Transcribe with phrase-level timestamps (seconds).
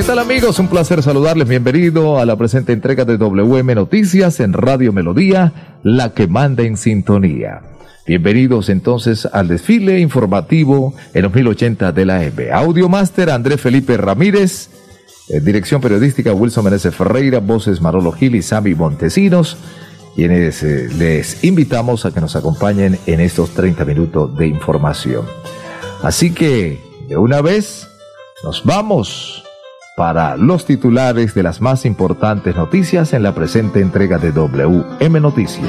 [0.00, 0.58] ¿Qué tal amigos?
[0.58, 1.46] Un placer saludarles.
[1.46, 6.78] Bienvenido a la presente entrega de WM Noticias en Radio Melodía, la que manda en
[6.78, 7.60] sintonía.
[8.06, 12.50] Bienvenidos entonces al desfile informativo en los 1080 de la M.
[12.50, 14.70] Audio Master Andrés Felipe Ramírez,
[15.42, 19.58] dirección periodística Wilson Meneses Ferreira, voces Marolo Gil y Sami Montesinos,
[20.14, 25.26] quienes eh, les invitamos a que nos acompañen en estos 30 minutos de información.
[26.02, 27.86] Así que, de una vez,
[28.42, 29.44] nos vamos
[29.96, 35.68] para los titulares de las más importantes noticias en la presente entrega de WM Noticias.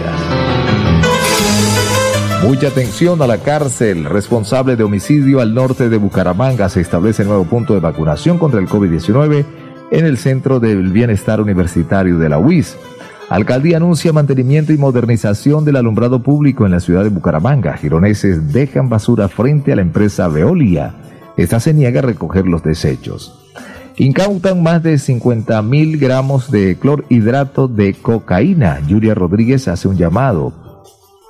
[2.44, 4.06] Mucha atención a la cárcel.
[4.06, 6.70] Responsable de homicidio al norte de Bucaramanga.
[6.70, 9.46] Se establece nuevo punto de vacunación contra el COVID-19
[9.92, 12.78] en el Centro del Bienestar Universitario de la UIS.
[13.30, 17.78] Alcaldía anuncia mantenimiento y modernización del alumbrado público en la ciudad de Bucaramanga.
[17.78, 20.96] Gironeses dejan basura frente a la empresa Veolia.
[21.38, 23.41] Esta se niega a recoger los desechos.
[23.98, 28.80] Incautan más de 50 mil gramos de clorhidrato de cocaína.
[28.88, 30.54] Yuria Rodríguez hace un llamado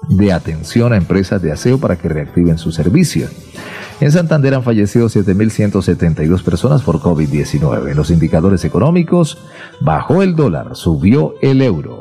[0.09, 3.27] de atención a empresas de aseo para que reactiven su servicio.
[3.99, 7.91] En Santander han fallecido 7.172 personas por COVID-19.
[7.91, 9.37] En los indicadores económicos,
[9.79, 12.00] bajó el dólar, subió el euro.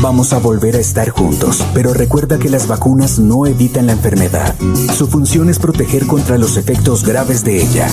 [0.00, 4.54] Vamos a volver a estar juntos, pero recuerda que las vacunas no evitan la enfermedad.
[4.96, 7.88] Su función es proteger contra los efectos graves de ella.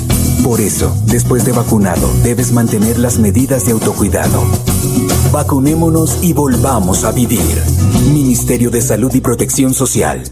[0.45, 4.41] Por eso, después de vacunado, debes mantener las medidas de autocuidado.
[5.33, 7.61] Vacunémonos y volvamos a vivir.
[8.13, 10.23] Ministerio de Salud y Protección Social.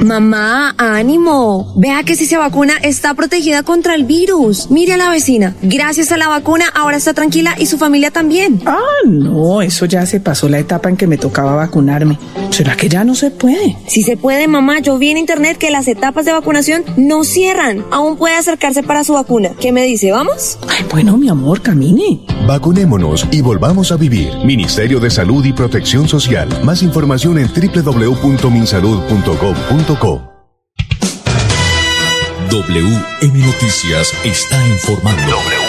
[0.00, 1.72] Mamá, ánimo.
[1.76, 4.70] Vea que si se vacuna está protegida contra el virus.
[4.70, 5.56] Mire a la vecina.
[5.60, 8.62] Gracias a la vacuna ahora está tranquila y su familia también.
[8.64, 12.16] Ah, no, eso ya se pasó la etapa en que me tocaba vacunarme.
[12.58, 13.76] ¿Será que ya no se puede?
[13.86, 14.80] Si se puede, mamá.
[14.80, 17.84] Yo vi en internet que las etapas de vacunación no cierran.
[17.92, 19.50] Aún puede acercarse para su vacuna.
[19.60, 20.10] ¿Qué me dice?
[20.10, 20.58] ¿Vamos?
[20.68, 22.18] Ay, bueno, mi amor, camine.
[22.48, 24.32] Vacunémonos y volvamos a vivir.
[24.44, 26.48] Ministerio de Salud y Protección Social.
[26.64, 30.22] Más información en www.minsalud.gov.co.
[32.50, 35.67] WM Noticias está informando.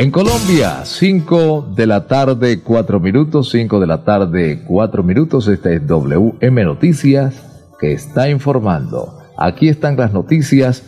[0.00, 5.48] En Colombia, 5 de la tarde, 4 minutos, 5 de la tarde, 4 minutos.
[5.48, 7.34] Esta es WM Noticias
[7.80, 9.18] que está informando.
[9.36, 10.84] Aquí están las noticias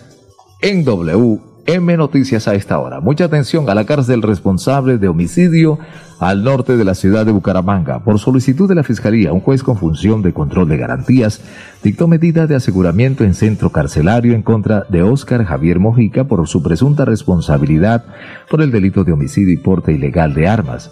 [0.62, 3.00] en WM Noticias a esta hora.
[3.00, 5.78] Mucha atención a la cárcel responsable de homicidio
[6.19, 8.00] al norte de la ciudad de Bucaramanga.
[8.00, 11.40] Por solicitud de la Fiscalía, un juez con función de control de garantías
[11.84, 16.61] dictó medida de aseguramiento en centro carcelario en contra de Óscar Javier Mojica por su
[16.61, 18.05] presunta responsabilidad
[18.50, 20.90] por el delito de homicidio y porte ilegal de armas.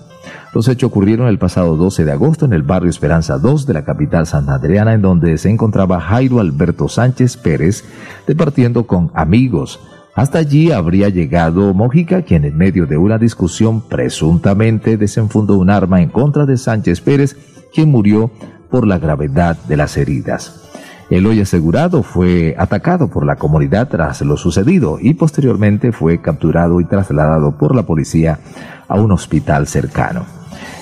[0.54, 3.84] Los hechos ocurrieron el pasado 12 de agosto en el barrio Esperanza 2 de la
[3.84, 7.84] capital santandreana, en donde se encontraba Jairo Alberto Sánchez Pérez
[8.28, 9.80] departiendo con amigos.
[10.18, 16.02] Hasta allí habría llegado Mojica, quien en medio de una discusión presuntamente desenfundó un arma
[16.02, 17.36] en contra de Sánchez Pérez,
[17.72, 18.28] quien murió
[18.68, 20.68] por la gravedad de las heridas.
[21.08, 26.80] El hoy asegurado fue atacado por la comunidad tras lo sucedido y posteriormente fue capturado
[26.80, 28.40] y trasladado por la policía
[28.88, 30.26] a un hospital cercano.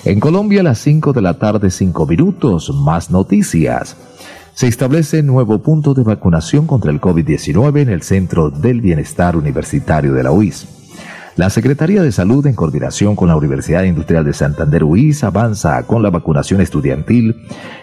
[0.06, 3.98] En Colombia a las 5 de la tarde 5 minutos, más noticias.
[4.56, 10.14] Se establece nuevo punto de vacunación contra el COVID-19 en el Centro del Bienestar Universitario
[10.14, 10.66] de la UIS.
[11.36, 16.02] La Secretaría de Salud, en coordinación con la Universidad Industrial de Santander UIS, avanza con
[16.02, 17.36] la vacunación estudiantil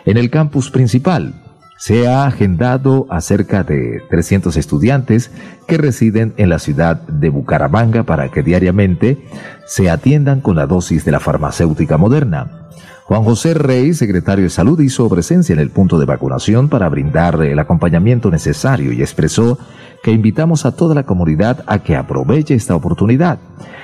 [0.08, 1.36] en el campus principal.
[1.78, 5.30] Se ha agendado a cerca de 300 estudiantes
[5.68, 9.24] que residen en la ciudad de Bucaramanga para que diariamente
[9.68, 12.64] se atiendan con la dosis de la farmacéutica moderna.
[13.06, 17.42] Juan José Rey, secretario de Salud, hizo presencia en el punto de vacunación para brindar
[17.44, 19.60] el acompañamiento necesario y expresó
[20.02, 23.40] que invitamos a toda la comunidad a que aproveche esta oportunidad.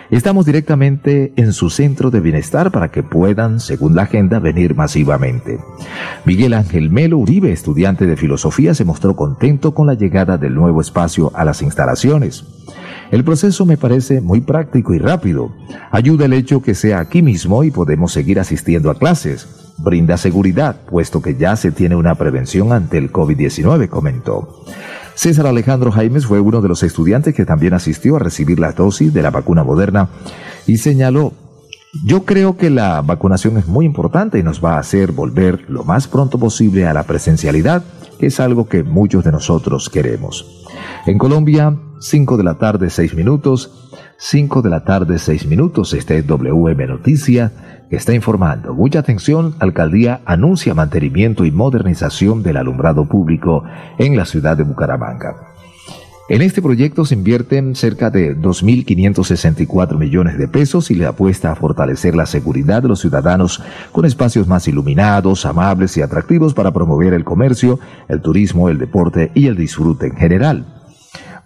[0.10, 5.60] Estamos directamente en su centro de bienestar para que puedan, según la agenda, venir masivamente.
[6.26, 10.82] Miguel Ángel Melo Uribe, estudiante de filosofía, se mostró contento con la llegada del nuevo
[10.82, 12.46] espacio a las instalaciones.
[13.12, 15.52] El proceso me parece muy práctico y rápido.
[15.92, 19.19] Ayuda el hecho que sea aquí mismo y podemos seguir asistiendo a clases.
[19.78, 24.64] Brinda seguridad, puesto que ya se tiene una prevención ante el COVID-19, comentó.
[25.16, 29.14] César Alejandro Jaimes fue uno de los estudiantes que también asistió a recibir la dosis
[29.14, 30.10] de la vacuna moderna
[30.66, 31.34] y señaló,
[32.06, 35.84] yo creo que la vacunación es muy importante y nos va a hacer volver lo
[35.84, 37.84] más pronto posible a la presencialidad,
[38.20, 40.59] que es algo que muchos de nosotros queremos.
[41.06, 43.90] En Colombia, 5 de la tarde, 6 minutos.
[44.18, 45.94] 5 de la tarde, 6 minutos.
[45.94, 47.52] Este es WM Noticia
[47.90, 48.74] está informando.
[48.74, 53.64] Mucha atención, alcaldía anuncia mantenimiento y modernización del alumbrado público
[53.98, 55.36] en la ciudad de Bucaramanga.
[56.30, 61.56] En este proyecto se invierten cerca de 2.564 millones de pesos y le apuesta a
[61.56, 67.16] fortalecer la seguridad de los ciudadanos con espacios más iluminados, amables y atractivos para promover
[67.16, 70.79] el comercio, el turismo, el deporte y el disfrute en general.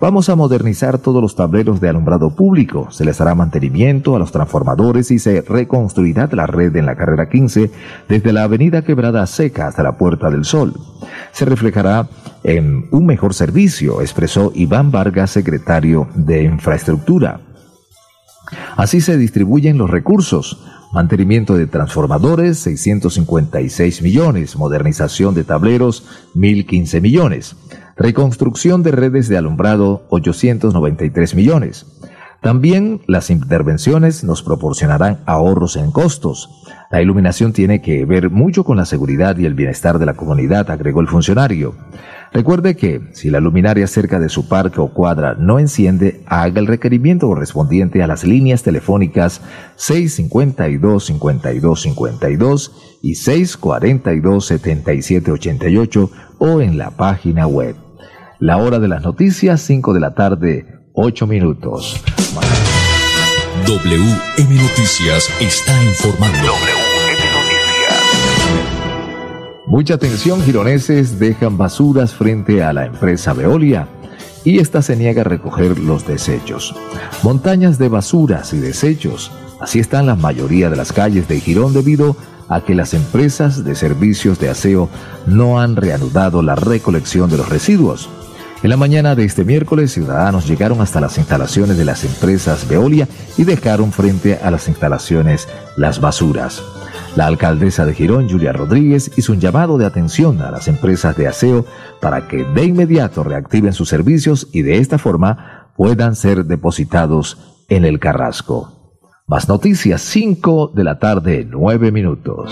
[0.03, 4.33] Vamos a modernizar todos los tableros de alumbrado público, se les hará mantenimiento a los
[4.33, 7.71] transformadores y se reconstruirá la red en la carrera 15
[8.09, 10.73] desde la avenida Quebrada Seca hasta la Puerta del Sol.
[11.31, 12.09] Se reflejará
[12.43, 17.39] en un mejor servicio, expresó Iván Vargas, secretario de Infraestructura.
[18.75, 20.65] Así se distribuyen los recursos.
[20.91, 24.57] Mantenimiento de transformadores, 656 millones.
[24.57, 26.05] Modernización de tableros,
[26.35, 27.55] 1.015 millones.
[27.95, 31.85] Reconstrucción de redes de alumbrado, 893 millones.
[32.41, 36.49] También las intervenciones nos proporcionarán ahorros en costos.
[36.91, 40.69] La iluminación tiene que ver mucho con la seguridad y el bienestar de la comunidad,
[40.69, 41.73] agregó el funcionario.
[42.33, 46.67] Recuerde que si la luminaria cerca de su parque o cuadra no enciende, haga el
[46.67, 49.39] requerimiento correspondiente a las líneas telefónicas
[49.77, 52.71] 652-5252
[53.03, 57.77] y 642-7788 o en la página web.
[58.45, 61.95] La hora de las noticias, 5 de la tarde, 8 minutos.
[63.65, 66.39] WM Noticias está informando.
[66.39, 68.01] WM Noticias.
[69.65, 73.87] Mucha atención, gironeses dejan basuras frente a la empresa Veolia
[74.43, 76.75] y esta se niega a recoger los desechos.
[77.23, 79.31] Montañas de basuras y desechos.
[79.61, 82.17] Así están la mayoría de las calles de Girón debido
[82.49, 84.89] a que las empresas de servicios de aseo
[85.27, 88.09] no han reanudado la recolección de los residuos.
[88.63, 93.09] En la mañana de este miércoles, ciudadanos llegaron hasta las instalaciones de las empresas Veolia
[93.37, 96.63] y dejaron frente a las instalaciones las basuras.
[97.17, 101.27] La alcaldesa de Girón, Julia Rodríguez, hizo un llamado de atención a las empresas de
[101.27, 101.65] aseo
[101.99, 107.83] para que de inmediato reactiven sus servicios y de esta forma puedan ser depositados en
[107.83, 108.82] el Carrasco.
[109.25, 112.51] Más noticias, 5 de la tarde, 9 minutos.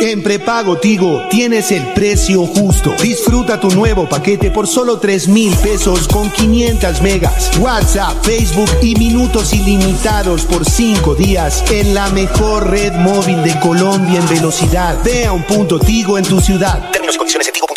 [0.00, 2.94] En prepago Tigo tienes el precio justo.
[3.02, 8.94] Disfruta tu nuevo paquete por solo 3 mil pesos con 500 megas, WhatsApp, Facebook y
[8.96, 14.98] minutos ilimitados por 5 días en la mejor red móvil de Colombia en velocidad.
[15.04, 16.90] Ve a un punto Tigo en tu ciudad.
[16.90, 17.73] Términos y condiciones en tigo.co.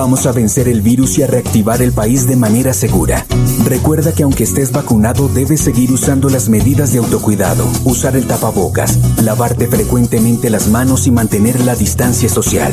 [0.00, 3.26] Vamos a vencer el virus y a reactivar el país de manera segura.
[3.66, 8.98] Recuerda que aunque estés vacunado, debes seguir usando las medidas de autocuidado, usar el tapabocas,
[9.22, 12.72] lavarte frecuentemente las manos y mantener la distancia social.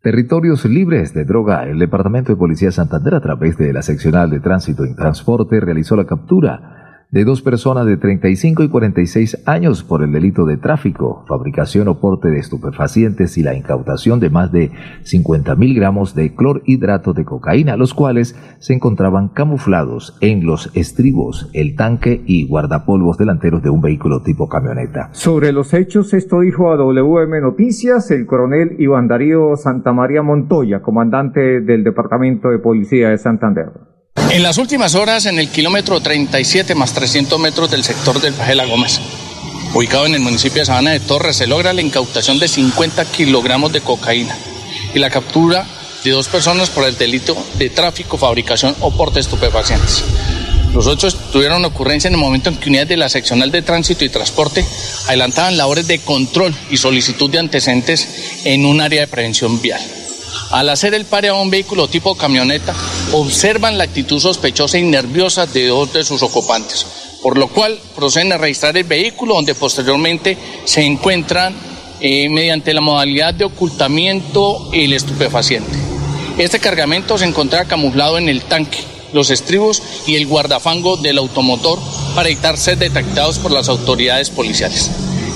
[0.00, 4.30] Territorios Libres de Droga, el Departamento de Policía de Santander, a través de la seccional
[4.30, 6.73] de Tránsito y Transporte, realizó la captura
[7.14, 12.00] de dos personas de 35 y 46 años por el delito de tráfico, fabricación o
[12.00, 14.72] porte de estupefacientes y la incautación de más de
[15.04, 21.48] 50 mil gramos de clorhidrato de cocaína, los cuales se encontraban camuflados en los estribos,
[21.52, 25.10] el tanque y guardapolvos delanteros de un vehículo tipo camioneta.
[25.12, 30.82] Sobre los hechos, esto dijo a WM Noticias el coronel Iván Darío Santa María Montoya,
[30.82, 33.93] comandante del Departamento de Policía de Santander.
[34.34, 38.64] En las últimas horas, en el kilómetro 37 más 300 metros del sector del Pajela
[38.64, 38.98] Gómez,
[39.74, 43.72] ubicado en el municipio de Sabana de Torres, se logra la incautación de 50 kilogramos
[43.72, 44.36] de cocaína
[44.92, 45.64] y la captura
[46.02, 50.02] de dos personas por el delito de tráfico, fabricación o porte de estupefacientes.
[50.72, 54.04] Los hechos tuvieron ocurrencia en el momento en que unidades de la seccional de tránsito
[54.04, 54.64] y transporte
[55.06, 59.80] adelantaban labores de control y solicitud de antecedentes en un área de prevención vial.
[60.50, 62.74] Al hacer el pare a un vehículo tipo camioneta,
[63.16, 66.84] observan la actitud sospechosa y nerviosa de dos de sus ocupantes,
[67.22, 71.54] por lo cual proceden a registrar el vehículo donde posteriormente se encuentran
[72.00, 75.70] eh, mediante la modalidad de ocultamiento el estupefaciente.
[76.38, 78.78] Este cargamento se encontraba camuflado en el tanque,
[79.12, 81.78] los estribos y el guardafango del automotor
[82.16, 84.90] para evitar ser detectados por las autoridades policiales.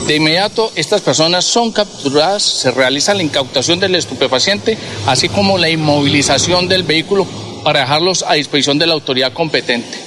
[0.08, 5.68] De inmediato, estas personas son capturadas, se realiza la incautación del estupefaciente, así como la
[5.68, 7.26] inmovilización del vehículo
[7.68, 9.98] para dejarlos a disposición de la autoridad competente.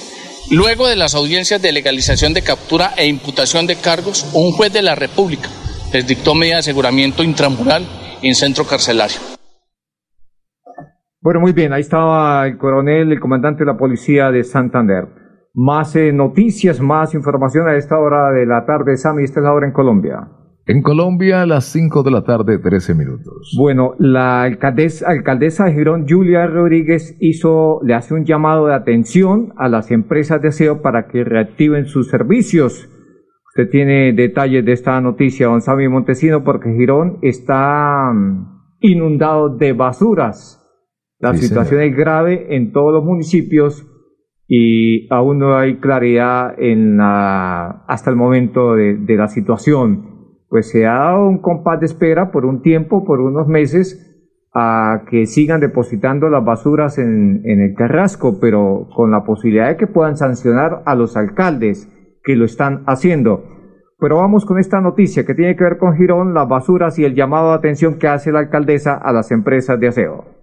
[0.50, 4.82] Luego de las audiencias de legalización de captura e imputación de cargos, un juez de
[4.82, 5.48] la República
[5.92, 7.86] les dictó medida de aseguramiento intramural
[8.20, 9.18] en centro carcelario.
[11.20, 15.06] Bueno, muy bien, ahí estaba el coronel, el comandante de la policía de Santander.
[15.54, 18.96] Más eh, noticias, más información a esta hora de la tarde.
[18.96, 20.18] Sammy, esta es la hora en Colombia.
[20.64, 23.52] En Colombia, a las 5 de la tarde, 13 minutos.
[23.58, 29.52] Bueno, la alcaldesa, alcaldesa de Girón, Julia Rodríguez, hizo, le hace un llamado de atención
[29.56, 32.88] a las empresas de aseo para que reactiven sus servicios.
[33.48, 39.72] Usted tiene detalles de esta noticia, don Sammy Montesino, porque Girón está mm, inundado de
[39.72, 40.60] basuras.
[41.18, 43.86] La situación es grave en todos los municipios
[44.48, 50.11] y aún no hay claridad en la, hasta el momento de, de, la situación.
[50.52, 55.04] Pues se ha dado un compás de espera por un tiempo, por unos meses, a
[55.08, 60.18] que sigan depositando las basuras en, el carrasco, pero con la posibilidad de que puedan
[60.18, 61.90] sancionar a los alcaldes
[62.22, 63.42] que lo están haciendo.
[63.98, 67.14] Pero vamos con esta noticia que tiene que ver con Girón, las basuras y el
[67.14, 70.41] llamado de atención que hace la alcaldesa a las empresas de aseo.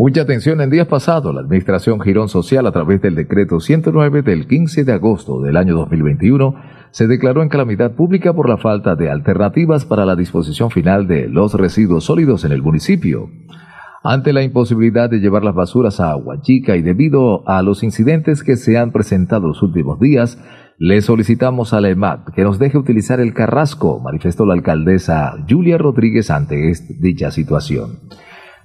[0.00, 4.46] Mucha atención, en días pasados la Administración Girón Social a través del decreto 109 del
[4.46, 6.54] 15 de agosto del año 2021
[6.92, 11.26] se declaró en calamidad pública por la falta de alternativas para la disposición final de
[11.26, 13.28] los residuos sólidos en el municipio.
[14.04, 18.54] Ante la imposibilidad de llevar las basuras a Chica y debido a los incidentes que
[18.54, 20.38] se han presentado los últimos días,
[20.80, 25.76] Le solicitamos a la EMAT que nos deje utilizar el carrasco, manifestó la alcaldesa Julia
[25.76, 27.98] Rodríguez ante dicha situación.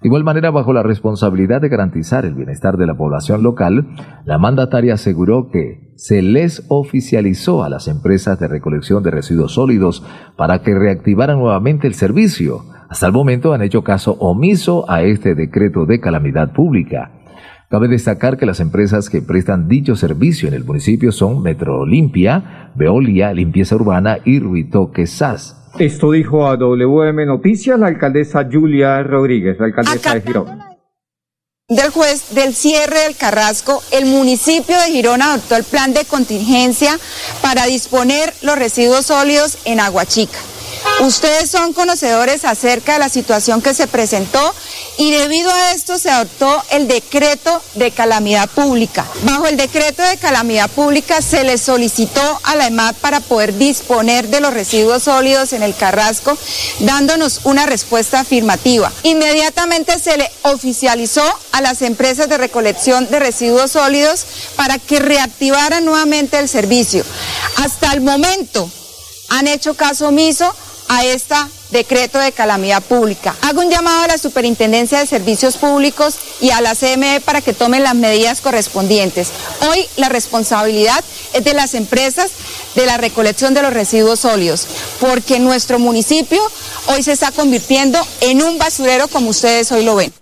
[0.04, 3.88] De igual manera, bajo la responsabilidad de garantizar el bienestar de la población local,
[4.26, 10.06] la mandataria aseguró que se les oficializó a las empresas de recolección de residuos sólidos
[10.36, 12.66] para que reactivaran nuevamente el servicio.
[12.90, 17.12] Hasta el momento han hecho caso omiso a este decreto de calamidad pública.
[17.70, 23.32] Cabe destacar que las empresas que prestan dicho servicio en el municipio son Metrolimpia, Veolia,
[23.32, 25.63] Limpieza Urbana y Ruitoque SAS.
[25.80, 30.64] Esto dijo a WM Noticias la alcaldesa Julia Rodríguez, la alcaldesa de Girón.
[31.68, 37.00] Del juez del cierre del Carrasco, el municipio de Girón adoptó el plan de contingencia
[37.42, 40.38] para disponer los residuos sólidos en Aguachica.
[41.02, 44.54] Ustedes son conocedores acerca de la situación que se presentó
[44.98, 49.06] y debido a esto se adoptó el decreto de calamidad pública.
[49.24, 54.28] Bajo el decreto de calamidad pública se le solicitó a la EMAD para poder disponer
[54.28, 56.38] de los residuos sólidos en el Carrasco,
[56.80, 58.92] dándonos una respuesta afirmativa.
[59.04, 65.86] Inmediatamente se le oficializó a las empresas de recolección de residuos sólidos para que reactivaran
[65.86, 67.04] nuevamente el servicio.
[67.58, 68.70] Hasta el momento
[69.30, 70.54] han hecho caso omiso
[70.94, 71.36] a este
[71.72, 73.36] decreto de calamidad pública.
[73.42, 77.54] Hago un llamado a la Superintendencia de Servicios Públicos y a la CME para que
[77.54, 79.30] tomen las medidas correspondientes.
[79.68, 82.32] Hoy la responsabilidad es de las empresas
[82.76, 84.68] de la recolección de los residuos sólidos,
[85.00, 86.42] porque nuestro municipio
[86.88, 90.14] hoy se está convirtiendo en un basurero como ustedes hoy lo ven.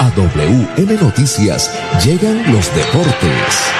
[0.00, 1.70] A WM Noticias
[2.04, 3.72] llegan los deportes.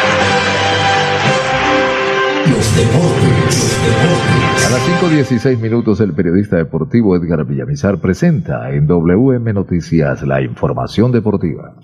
[2.50, 3.80] Los deportes,
[4.66, 11.10] A las 5.16 minutos el periodista deportivo Edgar Villamizar presenta en WM Noticias la información
[11.10, 11.74] deportiva.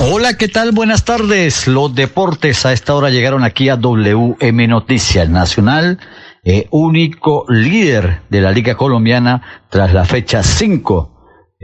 [0.00, 0.72] Hola, ¿qué tal?
[0.72, 1.68] Buenas tardes.
[1.68, 5.98] Los deportes a esta hora llegaron aquí a WM Noticias Nacional.
[6.42, 11.11] Eh, único líder de la Liga Colombiana tras la fecha 5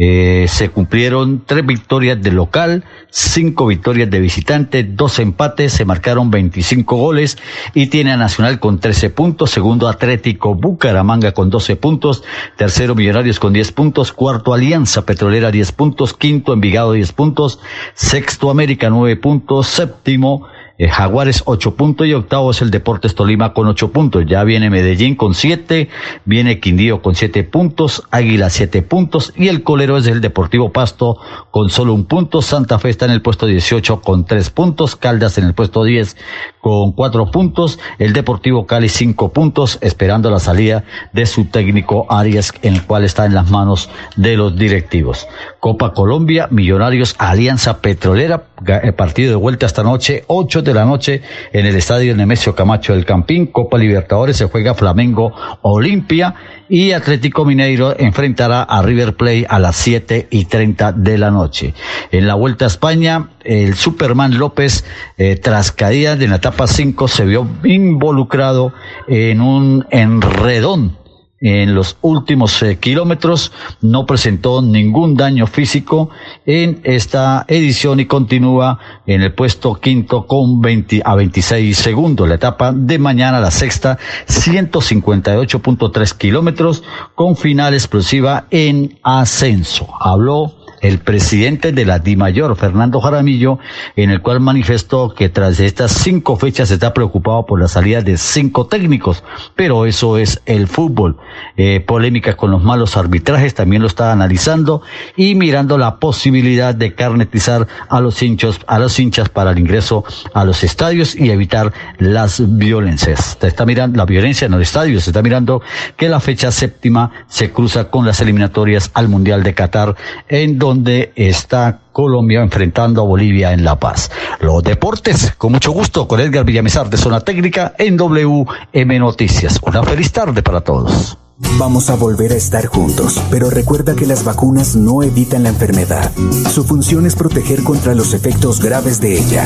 [0.00, 6.31] eh, se cumplieron tres victorias de local, cinco victorias de visitante, dos empates, se marcaron
[6.31, 7.37] 25 goles
[7.75, 12.23] y tiene a Nacional con 13 puntos, segundo Atlético Bucaramanga con 12 puntos,
[12.57, 17.58] tercero Millonarios con 10 puntos, cuarto Alianza Petrolera 10 puntos, quinto Envigado 10 puntos,
[17.95, 20.47] sexto América 9 puntos, séptimo
[20.78, 24.25] eh, Jaguares 8 puntos y octavo es el Deportes Tolima con 8 puntos.
[24.26, 25.88] Ya viene Medellín con 7,
[26.25, 31.19] viene Quindío con 7 puntos, Águila 7 puntos y el colero es el Deportivo Pasto
[31.50, 32.43] con solo un punto.
[32.43, 36.17] Santa Fe está en el puesto 18 con 3 puntos, Caldas en el puesto 10
[36.60, 42.52] con 4 puntos, el Deportivo Cali 5 puntos, esperando la salida de su técnico Arias,
[42.62, 45.26] en el cual está en las manos de los directivos.
[45.60, 51.23] Copa Colombia, Millonarios, Alianza Petrolera, eh, partido de vuelta esta noche, 8 de la noche
[51.52, 53.47] en el estadio Nemesio Camacho del Campín.
[53.47, 56.35] Copa Libertadores se juega Flamengo Olimpia
[56.69, 61.75] y Atlético Mineiro enfrentará a River Plate a las 7 y 30 de la noche.
[62.11, 64.85] En la Vuelta a España, el Superman López,
[65.17, 68.73] eh, tras caída de la etapa 5, se vio involucrado
[69.07, 70.97] en un enredón
[71.40, 76.10] en los últimos eh, kilómetros, no presentó ningún daño físico
[76.46, 82.28] en esta edición y continúa en el puesto quinto con 20 a 26 segundos.
[82.28, 86.82] La etapa de mañana, la sexta, 158.3 kilómetros
[87.14, 89.88] con final explosiva en ascenso.
[90.00, 93.58] Habló el presidente de la DIMAYOR, Fernando Jaramillo,
[93.97, 98.17] en el cual manifestó que tras estas cinco fechas está preocupado por la salida de
[98.17, 99.25] cinco técnicos,
[99.56, 101.17] pero eso es el fútbol.
[101.56, 104.82] Eh, polémica con los malos arbitrajes también lo está analizando
[105.17, 110.04] y mirando la posibilidad de carnetizar a los hinchos, a los hinchas para el ingreso
[110.34, 113.36] a los estadios y evitar las violencias.
[113.41, 115.62] Se está mirando la violencia en los estadios, está mirando
[115.97, 119.97] que la fecha séptima se cruza con las eliminatorias al Mundial de Qatar
[120.28, 124.11] en donde está Colombia enfrentando a Bolivia en La Paz.
[124.41, 129.59] Los deportes, con mucho gusto, con Edgar Villamizar de Zona Técnica en WM Noticias.
[129.63, 131.17] Una feliz tarde para todos.
[131.57, 136.13] Vamos a volver a estar juntos, pero recuerda que las vacunas no evitan la enfermedad.
[136.52, 139.45] Su función es proteger contra los efectos graves de ella.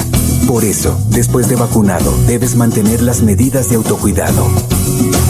[0.49, 4.45] Por eso, después de vacunado, debes mantener las medidas de autocuidado.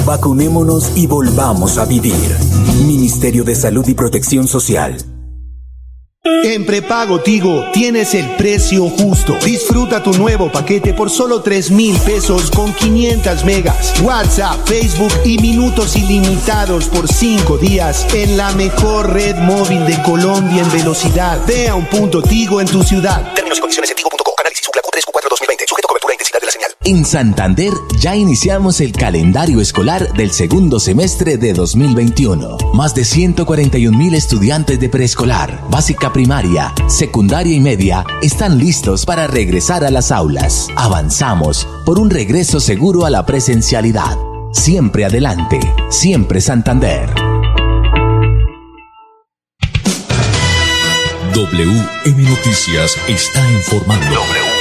[0.07, 2.37] Vacunémonos y volvamos a vivir.
[2.87, 4.97] Ministerio de Salud y Protección Social.
[6.25, 9.37] En prepago Tigo tienes el precio justo.
[9.45, 15.39] Disfruta tu nuevo paquete por solo 3 mil pesos con 500 megas, WhatsApp, Facebook y
[15.39, 21.41] minutos ilimitados por 5 días en la mejor red móvil de Colombia en velocidad.
[21.45, 23.35] Ve a un punto Tigo en tu ciudad.
[23.35, 24.02] Términos y condiciones.
[26.85, 32.57] En Santander ya iniciamos el calendario escolar del segundo semestre de 2021.
[32.75, 39.29] Más de 141 mil estudiantes de preescolar, básica primaria, secundaria y media están listos para
[39.29, 40.66] regresar a las aulas.
[40.75, 44.16] Avanzamos por un regreso seguro a la presencialidad.
[44.53, 47.09] Siempre adelante, siempre Santander.
[51.33, 54.52] WM Noticias está informando.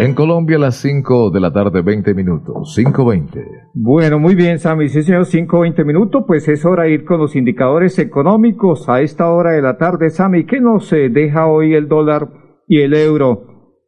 [0.00, 3.44] En Colombia las 5 de la tarde, 20 minutos, 5.20.
[3.74, 4.88] Bueno, muy bien, Sammy.
[4.88, 6.24] Sí, señor, 5.20 minutos.
[6.26, 10.08] Pues es hora de ir con los indicadores económicos a esta hora de la tarde,
[10.08, 10.46] Sammy.
[10.46, 12.30] ¿Qué nos eh, deja hoy el dólar
[12.66, 13.44] y el euro?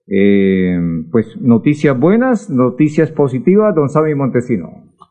[0.07, 0.79] Eh,
[1.11, 4.69] pues noticias buenas, noticias positivas, don Sammy Montesino.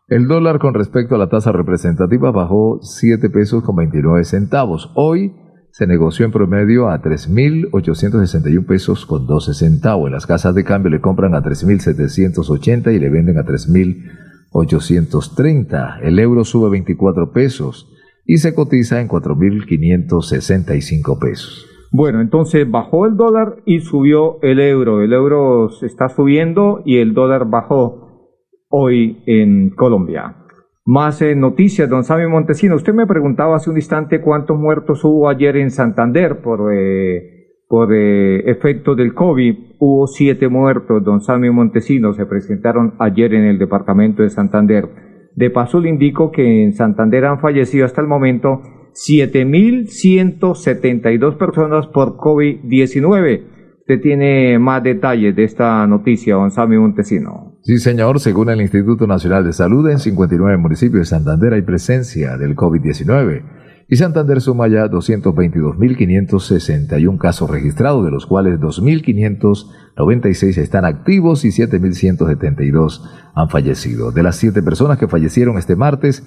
[0.08, 4.92] El dólar con respecto a la tasa representativa bajó 7 pesos con 29 centavos.
[4.94, 5.34] Hoy
[5.82, 10.06] se negoció en promedio a 3.861 pesos con 12 centavos.
[10.06, 16.02] En las casas de cambio le compran a 3.780 y le venden a 3.830.
[16.04, 17.92] El euro sube 24 pesos
[18.28, 21.66] y se cotiza en 4.565 pesos.
[21.92, 25.02] Bueno, entonces bajó el dólar y subió el euro.
[25.02, 28.30] El euro se está subiendo y el dólar bajó
[28.70, 30.41] hoy en Colombia.
[30.86, 32.76] Más eh, noticias, don Sammy Montesino.
[32.76, 37.94] Usted me preguntaba hace un instante cuántos muertos hubo ayer en Santander por, eh, por
[37.94, 39.76] eh, efecto del COVID.
[39.78, 42.14] Hubo siete muertos, don Sammy Montesino.
[42.14, 44.90] Se presentaron ayer en el departamento de Santander.
[45.36, 48.62] De paso le indico que en Santander han fallecido hasta el momento
[48.94, 53.44] 7.172 personas por COVID-19.
[53.82, 57.51] Usted tiene más detalles de esta noticia, don Sammy Montesino.
[57.64, 58.20] Sí, señor.
[58.20, 63.44] Según el Instituto Nacional de Salud, en 59 municipios de Santander hay presencia del COVID-19
[63.92, 73.02] y Santander suma ya 222.561 casos registrados, de los cuales 2.596 están activos y 7.172
[73.36, 74.14] han fallecido.
[74.14, 76.24] De las siete personas que fallecieron este martes,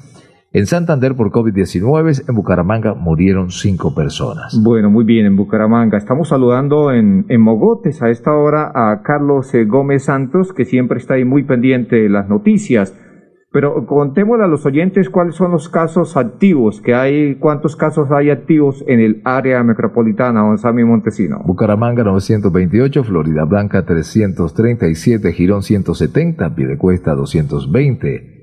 [0.55, 4.57] en Santander por COVID-19, en Bucaramanga murieron cinco personas.
[4.63, 5.99] Bueno, muy bien, en Bucaramanga.
[5.99, 10.99] Estamos saludando en, en Mogotes a esta hora a Carlos eh, Gómez Santos, que siempre
[10.99, 12.97] está ahí muy pendiente de las noticias.
[13.51, 18.31] Pero contémosle a los oyentes cuáles son los casos activos que hay, cuántos casos hay
[18.31, 21.41] activos en el área metropolitana, don Sammy Montesino.
[21.45, 28.34] Bucaramanga 928, Florida Blanca 337, Girón 170, Piedecuesta 220.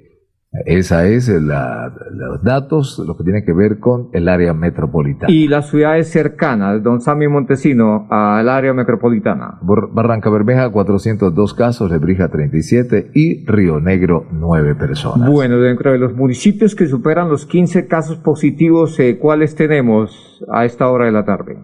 [0.65, 5.31] Esa es la, los datos, lo que tiene que ver con el área metropolitana.
[5.31, 9.59] Y las ciudades cercanas, don Sammy Montesino, al área metropolitana.
[9.61, 15.29] Barranca Bermeja, 402 casos, Lebrija, 37 y Río Negro, 9 personas.
[15.29, 20.65] Bueno, dentro de los municipios que superan los 15 casos positivos, eh, ¿cuáles tenemos a
[20.65, 21.57] esta hora de la tarde?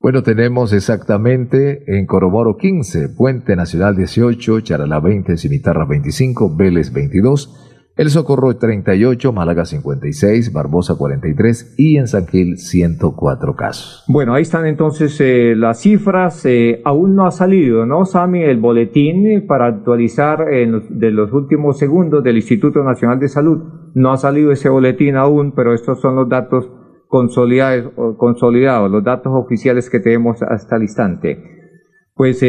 [0.00, 7.71] Bueno, tenemos exactamente en Coromoro 15, Puente Nacional 18, Charalá 20, Cimitarra 25, Vélez 22,
[7.94, 14.04] el Socorro 38, Málaga 56, Barbosa 43 y en San Gil 104 casos.
[14.08, 16.46] Bueno, ahí están entonces eh, las cifras.
[16.46, 18.42] Eh, aún no ha salido, ¿no, Sami?
[18.42, 23.58] El boletín eh, para actualizar de los últimos segundos del Instituto Nacional de Salud.
[23.94, 26.70] No ha salido ese boletín aún, pero estos son los datos
[27.08, 31.38] consolidados, consolidados los datos oficiales que tenemos hasta el instante.
[32.14, 32.42] Pues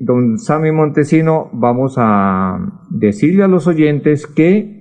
[0.00, 2.58] don Sammy Montesino, vamos a
[2.90, 4.78] decirle a los oyentes que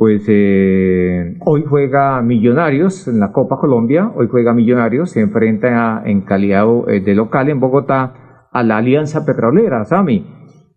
[0.00, 6.22] pues eh, hoy juega Millonarios en la Copa Colombia, hoy juega Millonarios, se enfrenta en
[6.22, 10.26] calidad eh, de local en Bogotá a la Alianza Petrolera, Sami.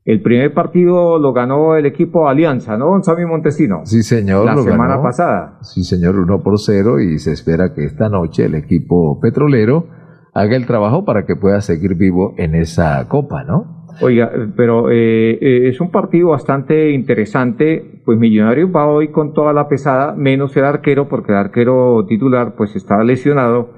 [0.03, 3.85] El primer partido lo ganó el equipo Alianza, ¿no, don Sammy Montesino?
[3.85, 4.45] Sí, señor.
[4.45, 5.57] La semana pasada.
[5.61, 9.87] Sí, señor, 1 por 0 y se espera que esta noche el equipo petrolero
[10.33, 13.83] haga el trabajo para que pueda seguir vivo en esa copa, ¿no?
[14.01, 19.53] Oiga, pero eh, eh, es un partido bastante interesante, pues Millonarios va hoy con toda
[19.53, 23.69] la pesada, menos el arquero, porque el arquero titular pues estaba lesionado,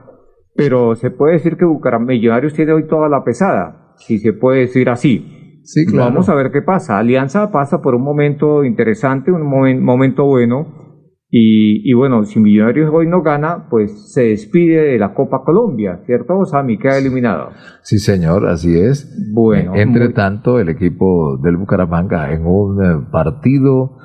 [0.55, 4.61] pero se puede decir que Bucaramanga Millonarios tiene hoy toda la pesada, si se puede
[4.61, 5.61] decir así.
[5.63, 6.11] Sí, claro.
[6.11, 6.99] Vamos a ver qué pasa.
[6.99, 9.43] Alianza pasa por un momento interesante, un
[9.83, 10.84] momento bueno,
[11.29, 16.45] y, bueno, si Millonarios hoy no gana, pues se despide de la Copa Colombia, ¿cierto,
[16.45, 16.77] Sami?
[16.77, 17.49] Queda eliminado.
[17.81, 19.31] Sí, señor, así es.
[19.33, 19.75] Bueno.
[19.75, 23.97] Entre tanto, el equipo del Bucaramanga en un eh, partido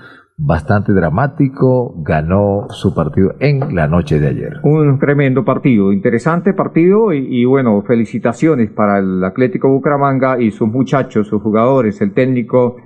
[0.43, 4.55] bastante dramático, ganó su partido en la noche de ayer.
[4.65, 10.69] Un tremendo partido, interesante partido y, y, bueno, felicitaciones para el Atlético Bucaramanga y sus
[10.69, 12.77] muchachos, sus jugadores, el técnico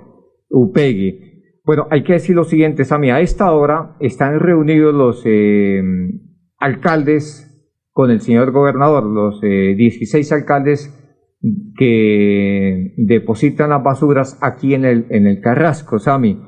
[0.49, 1.34] Upegui.
[1.65, 5.81] Bueno, hay que decir lo siguiente, Sami, a esta hora están reunidos los eh,
[6.59, 7.51] alcaldes
[7.91, 11.01] con el señor gobernador, los 16 eh, alcaldes
[11.77, 16.39] que depositan las basuras aquí en el, en el Carrasco, Sami.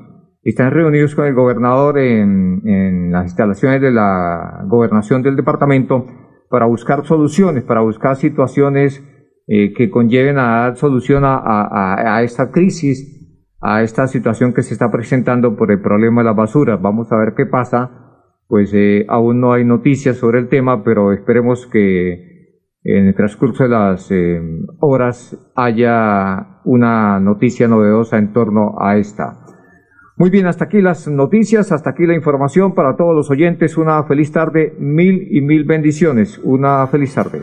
[0.42, 6.06] Están reunidos con el gobernador en, en las instalaciones de la gobernación del departamento
[6.48, 9.02] para buscar soluciones, para buscar situaciones
[9.46, 13.17] eh, que conlleven a dar solución a, a, a, esta crisis,
[13.60, 16.80] a esta situación que se está presentando por el problema de las basuras.
[16.80, 17.90] Vamos a ver qué pasa.
[18.46, 22.28] Pues eh, aún no hay noticias sobre el tema, pero esperemos que
[22.82, 24.40] en el transcurso de las eh,
[24.80, 29.44] horas haya una noticia novedosa en torno a esta.
[30.16, 33.76] Muy bien, hasta aquí las noticias, hasta aquí la información para todos los oyentes.
[33.76, 36.38] Una feliz tarde, mil y mil bendiciones.
[36.42, 37.42] Una feliz tarde.